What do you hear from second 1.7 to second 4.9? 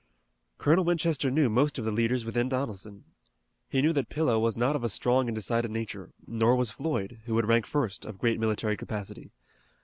of the leaders within Donelson. He knew that Pillow was not of a